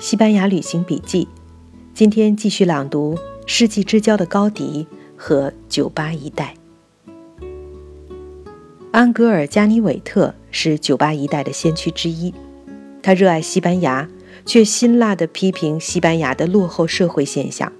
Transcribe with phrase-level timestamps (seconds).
[0.00, 1.28] 西班牙旅行笔记，
[1.92, 6.54] 今天继续朗读《世纪之交的高迪》和酒吧一代。
[8.92, 12.32] 安格尔·加尼韦特是酒吧一代的先驱之一，
[13.02, 14.08] 他热爱西班牙，
[14.46, 17.70] 却辛辣地批评西班牙的落后社会现象，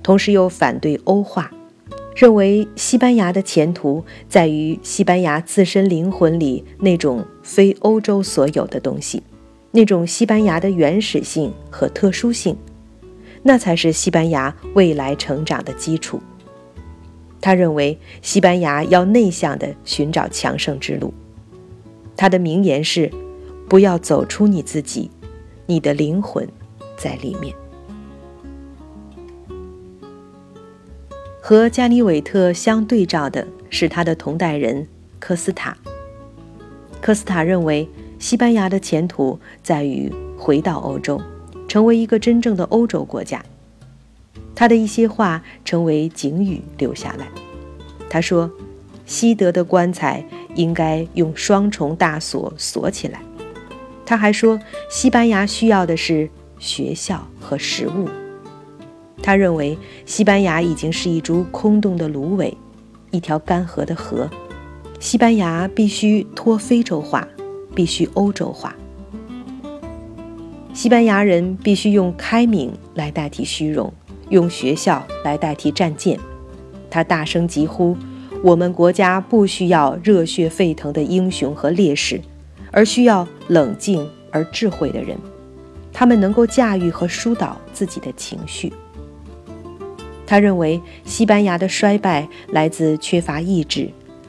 [0.00, 1.50] 同时又反对欧化，
[2.14, 9.24] 认为西班牙的前途在于西班牙自身灵魂里那种非欧洲所有的东西。
[9.76, 12.56] 那种西班牙的原始性和特殊性，
[13.42, 16.22] 那才是西班牙未来成长的基础。
[17.40, 21.12] 他认为西班牙要内向地寻找强盛之路。
[22.16, 23.10] 他的名言是
[23.68, 25.10] ：“不要走出你自己，
[25.66, 26.48] 你的灵魂
[26.96, 27.52] 在里面。”
[31.42, 34.86] 和加尼韦特相对照的是他的同代人
[35.18, 35.76] 科斯塔。
[37.00, 37.88] 科斯塔认为。
[38.24, 41.20] 西班牙的前途在于回到欧洲，
[41.68, 43.44] 成为一个真正的欧洲国家。
[44.54, 47.28] 他的一些话成为警语留下来。
[48.08, 48.50] 他说
[49.04, 53.20] ：“西德的棺材应该用双重大锁锁起来。”
[54.06, 54.58] 他还说
[54.88, 58.08] ：“西班牙需要的是学校和食物。”
[59.22, 62.56] 他认为西班牙已经是一株空洞的芦苇，
[63.10, 64.30] 一条干涸的河。
[64.98, 67.28] 西班牙必须脱非洲化。
[67.74, 68.74] 必须欧洲化。
[70.72, 73.92] 西班牙人必须用开明来代替虚荣，
[74.28, 76.18] 用学校来代替战舰。
[76.90, 77.96] 他大声疾呼
[78.42, 82.20] ：“我们国家不需要热血沸腾的英雄和烈士，
[82.72, 85.16] 而需要冷静而智慧的人。
[85.92, 88.72] 他们能够驾驭和疏导自己的情绪。”
[90.26, 93.88] 他认为，西班牙的衰败来自缺乏意志，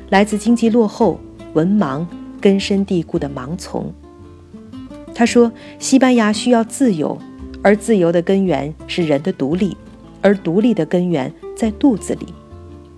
[0.10, 1.20] 来自经济落后、
[1.54, 2.06] 文盲。
[2.46, 3.92] 根深蒂固的盲从。
[5.16, 7.18] 他说：“西班牙需要自由，
[7.64, 9.76] 而自由的根源是人的独立，
[10.22, 12.28] 而独立的根源在肚子里。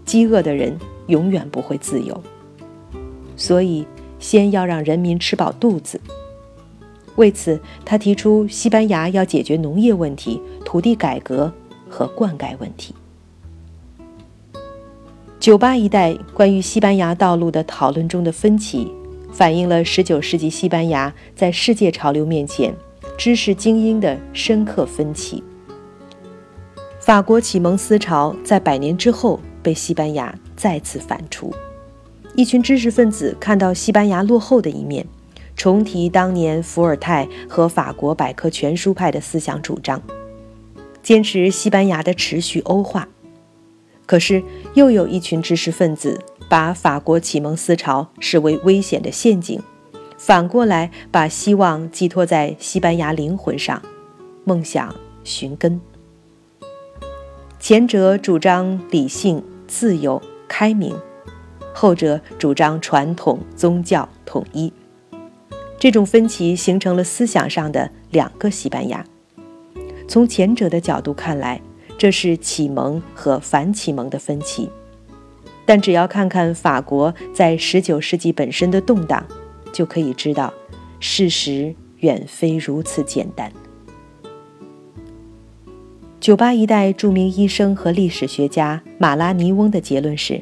[0.03, 2.21] 饥饿的人永远不会自由，
[3.37, 3.87] 所以
[4.19, 6.01] 先要让人民吃饱肚子。”
[7.15, 11.49] 为此，他提出西班牙要解决农业问题、土地改革
[11.89, 12.93] 和灌溉问题。
[15.39, 18.91] 酒吧一带关于西班牙道路的讨论中的分歧。
[19.31, 22.73] 反映了19世纪西班牙在世界潮流面前
[23.17, 25.43] 知识精英的深刻分歧。
[26.99, 31.53] 法国启蒙思潮在百年之后被西班牙再次反刍，
[32.35, 35.05] 一群知识分子看到西班牙落后的一面，
[35.55, 40.01] 重提当年伏尔泰和法国百科全书派的思想主张，
[41.01, 43.07] 坚持西班牙的持续欧化。
[44.07, 44.41] 可是，
[44.73, 46.19] 又有一群知识分子。
[46.49, 49.61] 把法国启蒙思潮视为危险的陷阱，
[50.17, 53.81] 反过来把希望寄托在西班牙灵魂上，
[54.45, 55.81] 梦想寻根。
[57.59, 60.95] 前者主张理性、自由、开明，
[61.73, 64.71] 后者主张传统、宗教、统一。
[65.77, 69.03] 这种分歧形成了思想上的两个西班牙。
[70.07, 71.61] 从前者的角度看来，
[71.97, 74.69] 这是启蒙和反启蒙的分歧。
[75.65, 79.25] 但只要看看法国在19世纪本身的动荡，
[79.73, 80.53] 就可以知道，
[80.99, 83.51] 事实远非如此简单。
[86.21, 90.41] 酒吧一代著名医生和历史学家马拉尼翁的结论是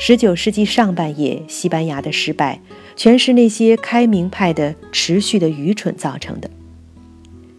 [0.00, 2.60] ：19世纪上半叶西班牙的失败，
[2.96, 6.50] 全是那些开明派的持续的愚蠢造成的。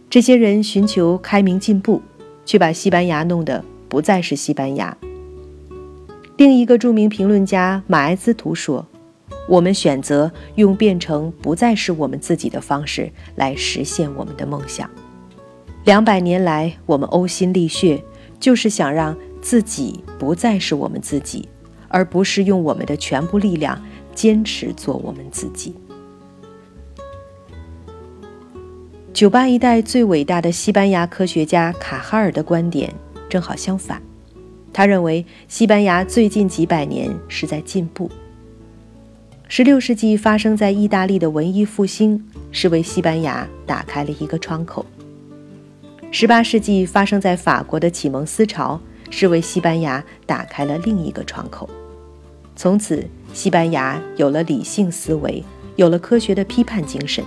[0.10, 2.02] 这些人寻求开明进步，
[2.46, 4.96] 却把西班牙弄得不再是西班牙。
[6.38, 8.86] 另一个著名评论家马埃兹图说
[9.48, 14.90] ：“我们选择用变成不再是我们自己的方式来实现我们的梦想。
[15.86, 18.04] 两百年来，我们呕心沥血，
[18.40, 21.48] 就是想让自己不再是我们自己，
[21.88, 23.80] 而不是用我们的全部力量
[24.16, 25.76] 坚持做我们自己。”
[29.14, 32.92] 九八一代最伟大的西班牙科学家卡哈尔的观点
[33.30, 34.02] 正好相反。
[34.74, 38.10] 他认为，西班牙最近几百年是在进步。
[39.48, 44.84] 十六世纪发生在意大利的文艺复兴，是为西班牙打开了一个窗口
[46.10, 48.82] 十八世纪发生在法国的启蒙思潮，
[49.12, 51.70] 是为西班牙打开了另一个窗口。
[52.56, 55.44] 从此，西班牙有了理性思维，
[55.76, 57.24] 有了科学的批判精神。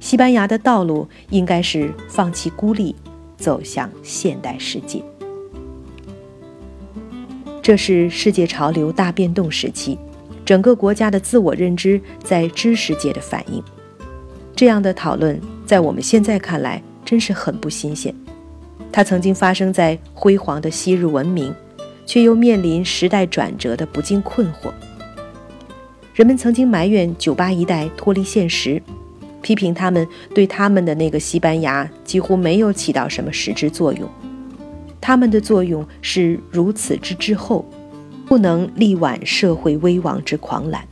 [0.00, 2.94] 西班牙的道路应该是放弃孤立，
[3.36, 5.02] 走向现代世界。
[7.62, 9.98] 这是世界潮流大变动时期，
[10.44, 13.62] 整个国家的自我认知在知识界的反应。
[14.56, 18.14] 这样的讨论，在我们现在看来真是很不新鲜。
[18.90, 21.54] 它曾经发生在辉煌的昔日文明，
[22.06, 24.72] 却又面临时代转折的不尽困惑。
[26.14, 28.82] 人们曾经埋怨酒吧一代脱离现实，
[29.48, 34.06] 批评他们对他们的那个西班牙几乎没有起到什么实质作用。
[35.00, 37.64] 他们的作用是如此之滞后，
[38.26, 40.86] 不能力挽社会危亡之狂澜。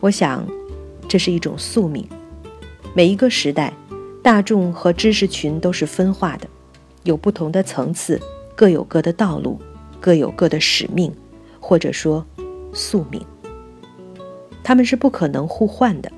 [0.00, 0.44] 我想，
[1.06, 2.04] 这是一种宿命。
[2.92, 3.72] 每一个时代，
[4.20, 6.48] 大众和知识群都是分化的，
[7.04, 8.20] 有不同的层次，
[8.56, 9.60] 各有各的道路，
[10.00, 11.14] 各有各的使命，
[11.60, 12.26] 或者说
[12.72, 13.24] 宿命。
[14.64, 16.10] 他们是不可能互换的。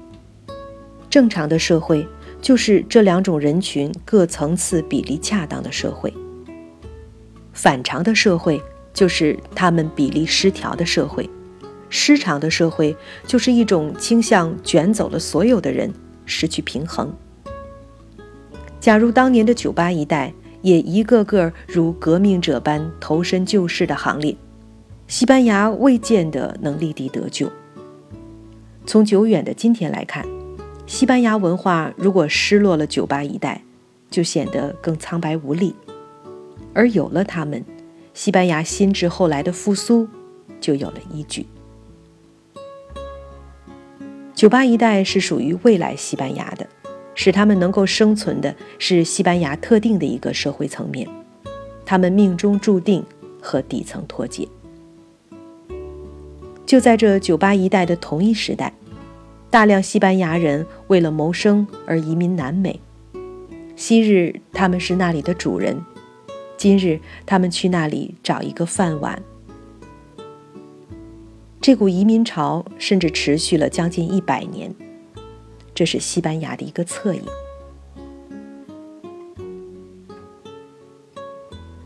[1.14, 2.04] 正常的社会。
[2.42, 6.12] 就是这两种人群各层次比例恰当的社会。
[7.54, 8.60] 反常的社会
[8.92, 11.30] 就是他们比例失调的社会，
[11.88, 12.94] 失常的社会
[13.26, 15.90] 就是一种倾向卷走了所有的人，
[16.26, 17.10] 失去平衡。
[18.78, 24.36] 假如当年的酒吧一代也一个个如革命者般投身救世的行列，
[25.06, 27.50] 西班牙未见得能立地得救。
[28.84, 30.43] 从久远的今天来看。
[30.86, 33.62] 西班牙文化如果失落了酒吧一代，
[34.10, 35.72] 就显得更苍白无力；
[36.74, 37.64] 而有了他们，
[38.12, 40.06] 西班牙心智后来的复苏
[40.60, 41.46] 就有了依据。
[44.34, 46.66] 酒吧一代是属于未来西班牙的，
[47.14, 51.08] 使他们能够生存的是西班牙特定的一个社会层面，
[51.86, 53.02] 他们命中注定
[53.40, 54.46] 和底层脱节。
[56.66, 58.72] 就在这酒吧一代的同一时代。
[59.54, 62.80] 大量西班牙人为了谋生而移民南美，
[63.76, 65.80] 昔日他们是那里的主人，
[66.56, 69.22] 今日他们去那里找一个饭碗。
[71.60, 74.74] 这股移民潮甚至持续了将近一百年，
[75.72, 77.22] 这是西班牙的一个侧影。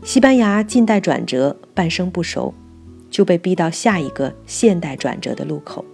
[0.03, 2.51] 西班牙近代转折半生不熟，
[3.11, 5.85] 就被逼到下一个现代转折的路口。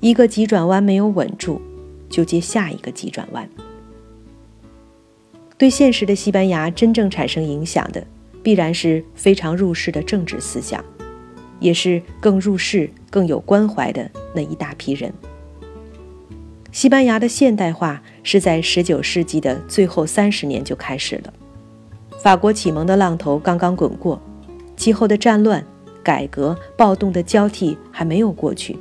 [0.00, 1.60] 一个急转弯没有稳住，
[2.08, 3.48] 就接下一个急转弯。
[5.58, 8.06] 对现实的西班牙真正产生影响的，
[8.42, 10.84] 必然是非常入世的政治思想，
[11.60, 15.12] 也是更入世、更有关怀的那一大批人。
[16.72, 21.32] 西班牙的现代化是在19世纪的最后三十年就开始了。
[22.22, 24.20] 法国启蒙的浪头刚刚滚过，
[24.76, 25.64] 其后的战乱、
[26.02, 28.76] 改革、暴动的交替还没有过去。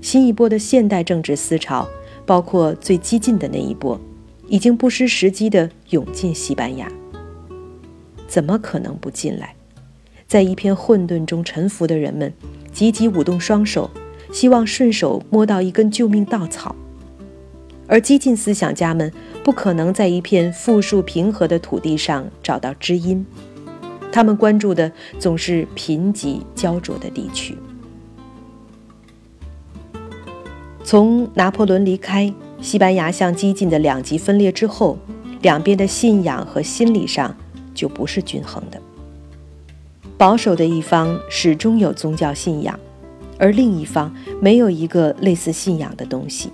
[0.00, 1.88] 新一波的现代政治思潮，
[2.24, 4.00] 包括最激进的那一波，
[4.48, 6.90] 已经不失时机地涌进西班牙。
[8.26, 9.54] 怎么可能不进来？
[10.26, 12.32] 在一片混沌中沉浮的人们，
[12.72, 13.90] 急急舞动双手，
[14.32, 16.74] 希望顺手摸到一根救命稻草。
[17.86, 19.12] 而激进思想家们
[19.42, 23.26] 不可能在一片富庶平和的土地上找到知音，
[24.12, 27.58] 他们关注的总是贫瘠焦灼的地区。
[30.82, 34.98] 从拿破仑离开西班牙向激进的两极分裂之后，
[35.42, 37.34] 两边的信仰和心理上
[37.74, 38.80] 就不是均衡的。
[40.16, 42.78] 保守的一方始终有宗教信仰，
[43.38, 46.50] 而另一方没有一个类似信仰的东西。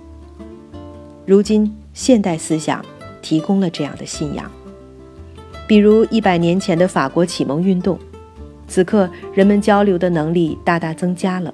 [1.25, 2.83] 如今，现代思想
[3.21, 4.49] 提供了这样的信仰，
[5.67, 7.99] 比如一百年前的法国启蒙运动，
[8.67, 11.53] 此刻人们交流的能力大大增加了。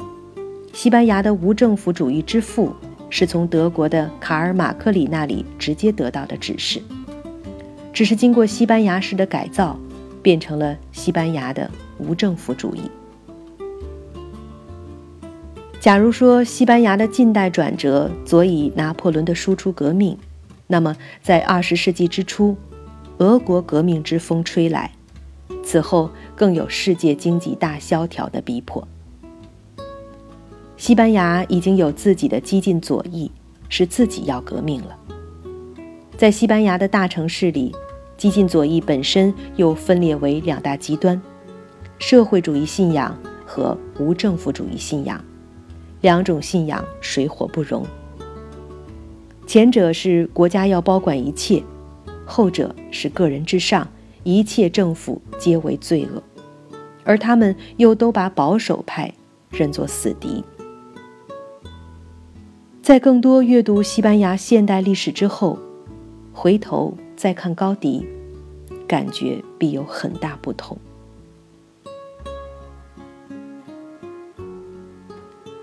[0.74, 2.76] 西班牙的无政府主义之父
[3.10, 6.82] 是从德国的卡尔马克里那里直接得到的指示，
[7.94, 9.80] 只是经过西班牙式的改造，
[10.24, 12.82] 变成了西班牙的无政府主义。
[15.80, 20.18] 假如说西班牙的近代转折佐以拿破仑的输出革命，
[20.66, 22.58] 那么在二十世纪之初，
[23.20, 24.92] 俄国革命之风吹来，
[25.64, 28.88] 此后更有世界经济大萧条的逼迫。
[30.84, 33.32] 西班牙已经有自己的激进左翼，
[33.70, 35.00] 是自己要革命了。
[36.18, 37.74] 在西班牙的大城市里，
[38.18, 41.22] 激进左翼本身又分裂为两大极端：
[42.00, 45.24] 社会主义信仰和无政府主义信仰。
[46.02, 47.86] 两种信仰水火不容。
[49.48, 51.64] 前者是国家要包管一切，
[52.26, 53.88] 后者是个人至上，
[54.24, 56.22] 一切政府皆为罪恶。
[57.06, 59.14] 而他们又都把保守派
[59.50, 60.44] 认作死敌。
[62.84, 65.58] 在更多阅读西班牙现代历史之后，
[66.34, 68.06] 回头再看高迪，
[68.86, 70.78] 感觉必有很大不同。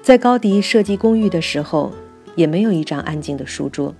[0.00, 1.92] 在高迪设计公寓的时候，
[2.36, 3.94] 也没有一张安静的书桌，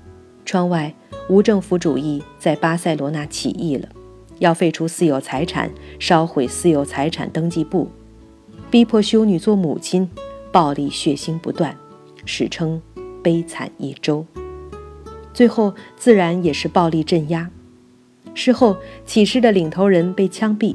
[0.47, 0.95] 窗外
[1.29, 3.87] 无政府主义在巴塞罗那起义了，
[4.39, 7.91] 要废除私有财产，烧毁私有财产登记簿，
[8.71, 10.09] 逼迫修女做母亲，
[10.51, 11.77] 暴力血腥不断，
[12.25, 12.81] 史称
[13.23, 14.25] “悲惨一周”。
[15.33, 17.51] 最后自然也是暴力镇压。
[18.35, 20.75] 事后起事的领头人被枪毙，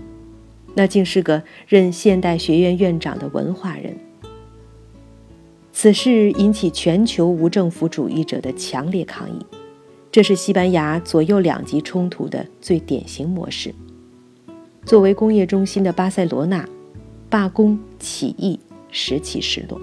[0.74, 3.98] 那竟是个任现代学院院长的文化人。
[5.72, 9.46] 此事引起全球无政府主义者的强烈抗议。
[10.12, 13.76] 这是西班牙左右两极冲突的最典型模式。
[14.86, 16.66] 作为工业中心的巴塞罗那，
[17.30, 18.58] 罢工起义
[18.90, 19.80] 时起时落。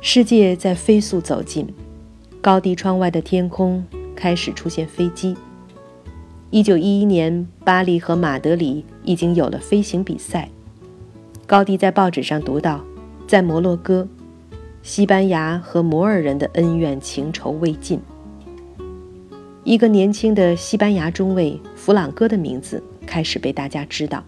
[0.00, 1.66] 世界在飞速走近，
[2.40, 5.36] 高地窗外的天空开始出现飞机。
[6.50, 10.48] 一九一一年，巴黎和马德里已经有了飞行比赛。
[11.46, 12.84] 高迪在报纸上读到，
[13.26, 14.06] 在摩洛哥。
[14.82, 18.00] 西班牙和摩尔人的恩怨情仇未尽。
[19.64, 24.22] 一个年轻的西班牙中尉弗朗哥的名字开始被大家知道。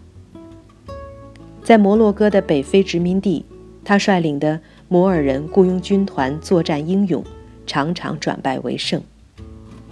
[1.63, 3.45] 在摩洛哥的北非殖民地，
[3.83, 7.23] 他率领的摩尔人雇佣军团作战英勇，
[7.65, 9.01] 常常转败为胜。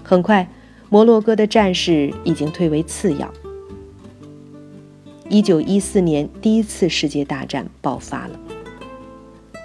[0.03, 0.47] 很快，
[0.89, 3.31] 摩洛哥的战事已经退为次要。
[5.29, 8.39] 一九一四年，第一次世界大战爆发了。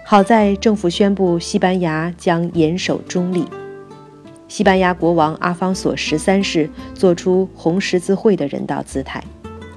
[0.04, 3.46] 好在政府宣布西班牙将严守中立。
[4.46, 9.24] 西班牙国王阿方索十三世做出红十字会的人道姿态，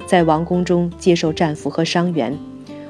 [0.06, 2.38] 在王宫中接受战俘和伤员，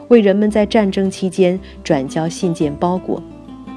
[0.09, 3.21] 为人们在战争期间转交信件包裹，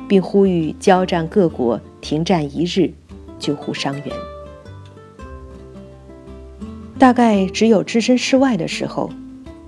[0.08, 2.92] 并呼吁交战各国停战一日，
[3.38, 4.06] 救护伤员。
[6.98, 9.10] 大概只有置身事外的时候，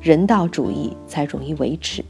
[0.00, 2.04] 人道主义才容易维持。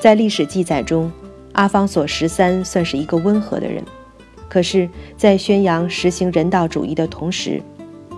[0.00, 1.10] 在历史记载中，
[1.52, 3.82] 阿方索十三算是一个温和的人，
[4.48, 7.60] 可是，在宣扬实行人道主义的同时，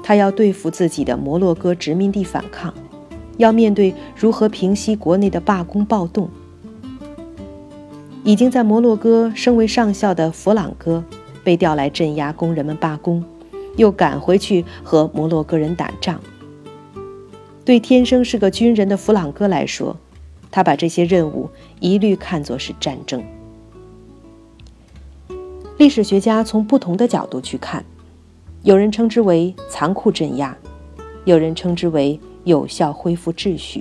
[0.03, 2.75] 他要对付自己的摩洛哥殖民地反抗，
[3.41, 6.29] 要面对如何平息国内的罢工暴动。
[8.23, 11.03] 已经在摩洛哥升为上校的弗朗哥，
[11.43, 13.25] 被调来镇压工人们罢工，
[13.77, 16.21] 又赶回去和摩洛哥人打仗。
[17.65, 19.97] 对天生是个军人的弗朗哥来说，
[20.51, 21.49] 他把这些任务
[21.81, 23.23] 一律看作是战争。
[25.79, 27.83] 历史学家从不同的角度去看，
[28.63, 30.55] 有人称之为残酷镇压，
[31.25, 32.21] 有人称之为
[32.51, 33.81] 有效恢复秩序。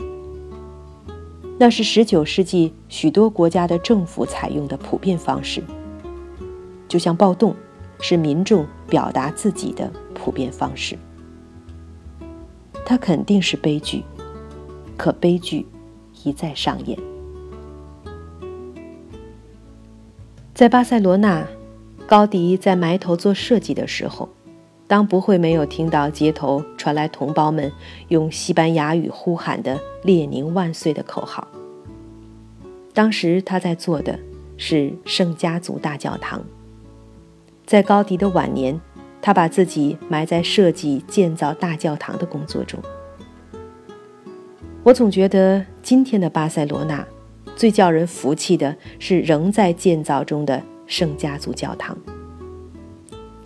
[1.57, 5.63] 那是19世纪许多国家的政府采用的普遍方式，
[6.88, 7.55] 就像暴动
[7.99, 10.95] 是民众表达自己的普遍方式。
[12.85, 14.03] 它肯定是悲剧，
[14.95, 15.65] 可悲剧。
[16.25, 16.99] 一再上演。
[20.53, 21.47] 在巴塞罗那，
[22.05, 24.27] 高迪在埋头做设计的时候，
[24.89, 27.72] 当不会没有听到街头传来同胞们
[28.08, 31.48] 用西班牙语呼喊的“列宁万岁”的口号。
[32.91, 34.17] 当时他在做的
[34.58, 36.43] 是圣家族大教堂。
[37.67, 38.81] 在高迪的晚年，
[39.22, 42.81] 他把自己埋在设计建造大教堂的工作中。
[44.81, 47.05] 我总觉得今天的巴塞罗那，
[47.55, 51.96] 最叫人服气的是仍在建造中的圣家族教堂。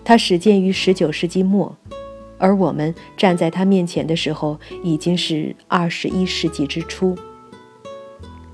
[0.06, 1.76] 它始建于19世纪末，
[2.38, 7.16] 而我们站在它面前的时候，已经是21世纪之初。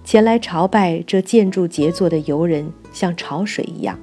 [0.04, 4.00] 前来朝拜这建筑杰作的游人像潮水一样，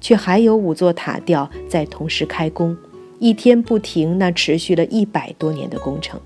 [0.00, 2.76] 却还有五座塔吊在同时开工，
[3.18, 6.20] 一天不停，那持续了一百多年的工程。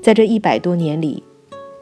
[0.00, 1.22] 在这一百多年里，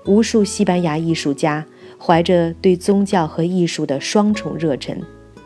[0.06, 1.66] 无数西班牙艺术家
[1.98, 5.02] 怀着对宗教和艺术的双重热忱，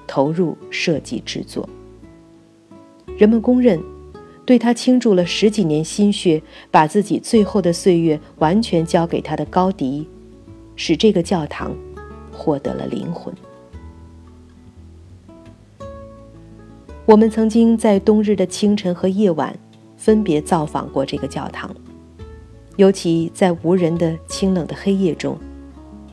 [0.07, 1.69] 投入设计制作。
[3.17, 3.81] 人们公认，
[4.45, 10.09] 对他倾注了十几年心血，把自己最后的岁月完全交给他的高迪，
[10.77, 11.75] 使这个教堂
[12.33, 13.33] 获得了灵魂。
[17.07, 19.57] 我们曾经在冬日的清晨和夜晚，
[19.97, 21.75] 分别造访过这个教堂。
[22.77, 25.39] 尤其在无人的清冷的黑夜中，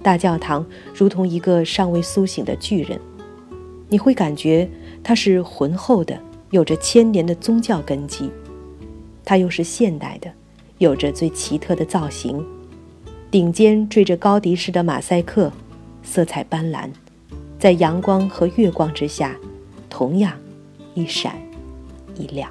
[0.04, 3.00] 大教堂如同一个尚未苏醒的巨人，
[3.92, 4.70] 你会感觉
[5.04, 6.18] 它是浑厚的，
[6.52, 8.30] 有着千年的宗教根基；
[9.26, 10.32] 它又是现代的，
[10.78, 12.42] 有着最奇特的造型，
[13.30, 15.52] 顶尖缀着高迪式的马赛克，
[16.04, 16.90] 色彩斑斓，
[17.60, 19.36] 在阳光和月光之下，
[19.90, 20.40] 同样
[20.94, 21.36] 一闪
[22.16, 22.50] 一亮。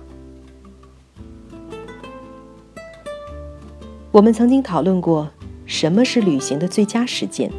[4.12, 5.30] 我们曾经讨论过
[5.64, 7.50] 什么是旅行的最佳时间。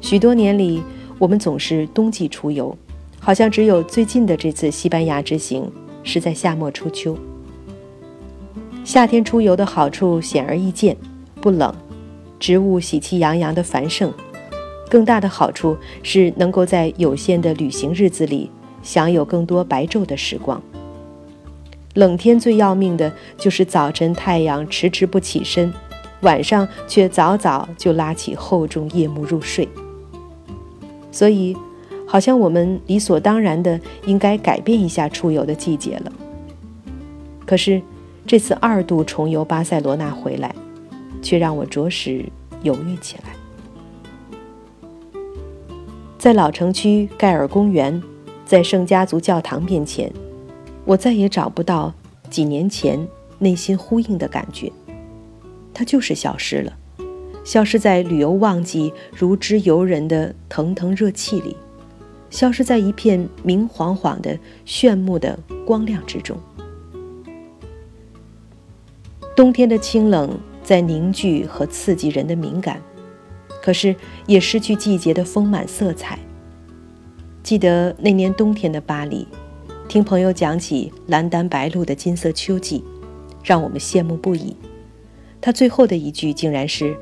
[0.00, 0.82] 许多年里，
[1.20, 2.74] 我们总是冬季出游，
[3.20, 5.70] 好像只有最近的这次西班牙之行
[6.02, 7.14] 是在夏末初秋。
[8.84, 10.96] 夏天出游的好处显而易见，
[11.42, 11.74] 不冷，
[12.38, 14.10] 植物喜气洋洋的繁盛。
[14.88, 18.50] 更大的好处是能够在有限的旅行日子里
[18.82, 20.60] 享有更多白昼的时光。
[21.92, 25.70] 冷天最要命的就是早晨太阳迟迟不起身，
[26.22, 29.68] 晚上却早早就拉起厚重夜幕入睡。
[31.10, 31.56] 所以，
[32.06, 36.12] 好像我们理所当然的应该改变一下出游的季节了。
[37.44, 37.80] 可是。
[38.26, 40.54] 这次二度重游巴塞罗那回来，
[41.20, 42.24] 却让我着实
[42.62, 43.34] 犹豫起来。
[46.16, 48.00] 在老城区盖尔公园，
[48.44, 50.12] 在圣家族教堂面前，
[50.84, 51.92] 我再也找不到
[52.28, 53.04] 几年前
[53.38, 54.70] 内心呼应的感觉，
[55.74, 56.72] 它就是消失了，
[57.44, 61.56] 消失在旅游旺季如织游人的腾腾热气里，
[62.30, 66.38] 消失在一片明晃晃的炫目的光亮之中。
[69.34, 72.80] 冬天的清冷在凝聚和刺激人的敏感，
[73.62, 76.18] 可是也失去季节的丰满色彩。
[77.42, 79.26] 记得那年冬天的巴黎，
[79.88, 82.84] 听朋友讲起蓝丹白露的金色秋季，
[83.42, 84.54] 让我们羡慕不已。
[85.40, 86.94] 他最后的一句竟然是：“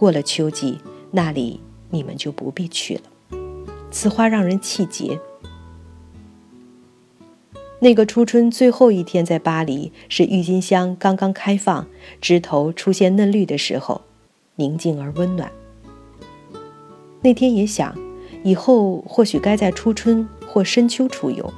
[0.00, 0.78] 过了秋季，
[1.10, 3.02] 那里你们就不必去了。”
[3.92, 5.20] 此话让人气结。
[7.80, 11.86] 那个初春最后一天，在巴黎是郁金香刚刚开放，
[12.18, 14.00] 枝头出现嫩绿的时候，
[14.56, 15.52] 宁静而温暖。
[17.20, 17.94] 那天也想，
[18.42, 21.52] 以后或许该在初春或深秋出游。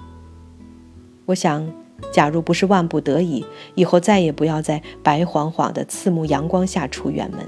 [1.26, 1.72] 我想，
[2.10, 3.46] 假如不是万不得已，
[3.76, 7.46] 以后再也不要在白晃晃的刺目阳光下出远门。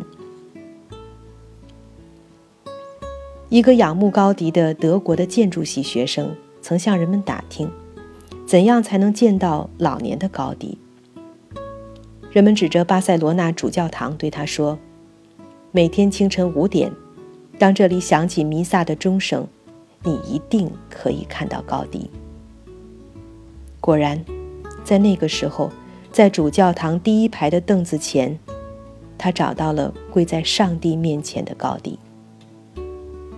[3.48, 7.70] 一个仰慕高迪的德国的建筑系学生曾向人们打听。
[8.46, 10.76] 怎样才能见到老年的高迪？
[12.30, 14.78] 人们指着巴塞罗那主教堂对他说
[15.72, 16.92] ：“每天清晨五点，
[17.58, 19.46] 当这里响起弥撒的钟声，
[20.02, 22.10] 你一定可以看到高迪。”
[23.80, 24.22] 果然，
[24.84, 25.70] 在那个时候，
[26.12, 28.38] 在主教堂第一排的凳子前，
[29.16, 31.98] 他找到了跪在上帝面前的高迪。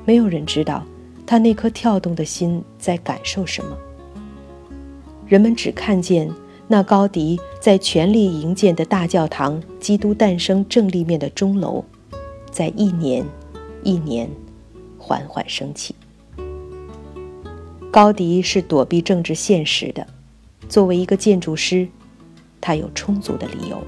[0.07, 0.83] 没有人知道
[1.27, 3.77] 他那颗跳动的心在感受什么。
[5.27, 6.31] 人们只看见
[6.69, 11.85] 那高迪在全力营建的大教堂“基督诞生”正立面的钟楼，
[12.51, 13.25] 在一年
[13.83, 14.31] 一年
[14.97, 15.95] 缓缓升起。
[17.91, 20.07] 高迪是躲避政治现实的，
[20.69, 21.89] 作为一个建筑师，
[22.61, 23.83] 他有充足的理由。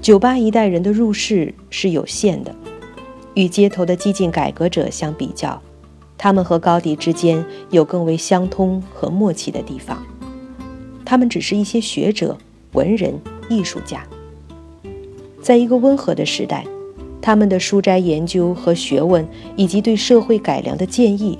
[0.00, 2.54] 酒吧一代人的入世是有限的，
[3.36, 5.60] 与街头的激进改革者相比较。
[6.18, 10.02] 他们和高迪之间有更为相通和默契的地方。
[11.04, 12.36] 他们只是一些学者、
[12.72, 13.14] 文人、
[13.50, 14.02] 艺术家。
[15.42, 16.64] 在一个温和的时代，
[17.20, 21.38] 他们的书斋研究和学问，以及对社会改良的建议，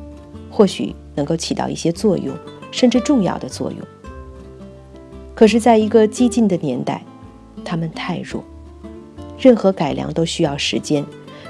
[0.50, 2.36] 或许能够起到一些作用，
[2.70, 3.80] 甚至重要的作用。
[5.34, 7.02] 可是，在一个激进的年代，
[7.64, 8.44] 他们太弱，
[9.38, 11.02] 任何改良都需要时间。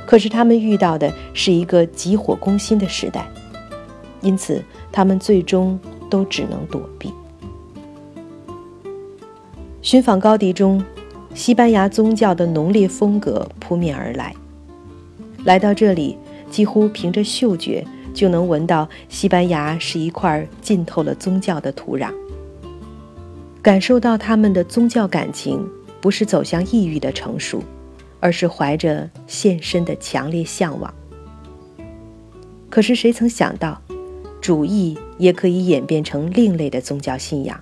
[0.07, 3.27] 可是他们遇到的是一个急火攻心的时代，
[4.23, 7.12] 因此他们最终都只能躲避。
[9.83, 10.83] 寻访高迪中，
[11.35, 14.35] 西班牙宗教的浓烈风格扑面而来。
[15.45, 16.16] 来到这里，
[16.51, 22.11] 几乎凭着嗅觉就能闻到西班牙是一块浸透了宗教的土壤，
[23.62, 25.64] 感受到他们的宗教感情
[26.01, 27.62] 不是走向抑郁的成熟。
[28.27, 30.93] 而是怀着献身的强烈向往。
[32.69, 33.81] 可是谁曾想到，
[34.41, 37.57] 主义也可以演变成另类的宗教信仰，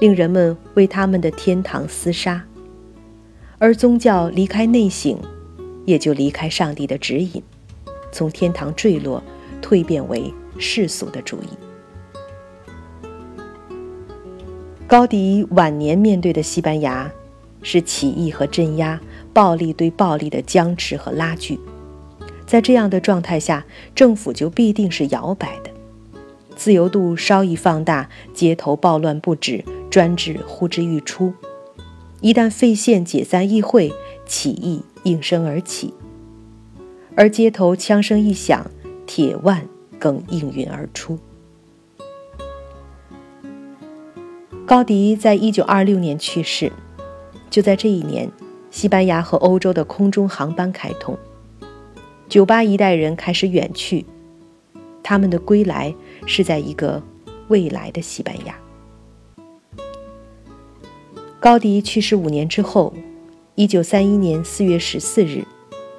[0.00, 2.42] 令人们为他们的天堂厮杀。
[3.58, 5.18] 而宗教离开内省，
[5.84, 7.42] 也就离开上帝的指引，
[8.10, 9.22] 从天堂坠落，
[9.60, 11.48] 蜕变为世俗的主义。
[14.86, 17.12] 高迪晚年面对的西班牙，
[17.60, 18.98] 是起义和镇压。
[19.32, 21.58] 暴力对暴力的僵持和拉锯，
[22.46, 23.64] 在这样的状态下，
[23.94, 25.70] 政府就必定是摇摆的，
[26.56, 31.32] 自由度稍一放大，街头暴乱不止，专制呼之欲出。
[32.20, 33.92] 一旦废县解散议会，
[34.26, 35.94] 起义应声而起，
[37.14, 38.70] 而街头枪声一响，
[39.06, 39.66] 铁腕
[39.98, 41.18] 更应运而出。
[44.66, 46.70] 高迪在一九二六年去世，
[47.48, 48.30] 就在这一年。
[48.70, 51.18] 西班牙和欧洲的空中航班开通，
[52.28, 54.06] 酒吧一代人开始远去，
[55.02, 57.02] 他们的归来是在一个
[57.48, 58.54] 未来的西班牙。
[61.40, 62.94] 高迪去世五年之后，
[63.56, 65.44] 一九三一年四月十四日，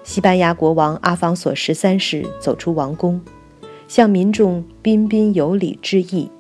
[0.04, 3.20] 西班牙国王阿方索十三世走出王宫，
[3.88, 6.32] 向民众彬彬有礼致意，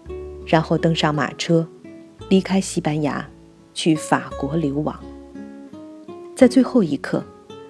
[0.46, 1.68] 然后登上马车，
[2.30, 3.28] 离开西班牙，
[3.74, 4.98] 去法国流亡。
[6.42, 7.24] 在最后一刻，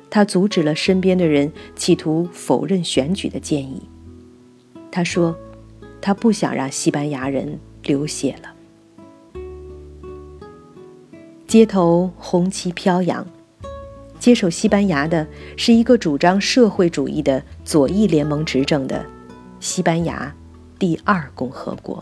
[0.09, 3.81] 他阻止了身边的人企图否认选举的建议。
[4.89, 5.35] 他说
[5.99, 9.41] ：“他不想让西班牙人流血了。”
[11.45, 13.27] 街头红旗飘扬，
[14.17, 19.05] 接手西班牙的是一个主张社会主义的左翼联盟执政的
[19.59, 20.33] 西班牙
[20.79, 22.01] 第二共和国。